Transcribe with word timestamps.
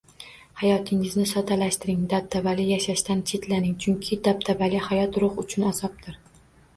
Hayotingizni 0.59 1.25
soddalashtiring, 1.31 1.99
dabdabali 2.13 2.65
yashashdan 2.69 3.21
chetlaning, 3.33 3.75
chunki 3.85 4.17
dabdabali 4.29 4.81
hayot 4.87 5.21
ruh 5.25 5.39
uchun 5.45 5.69
azobdir. 5.73 6.19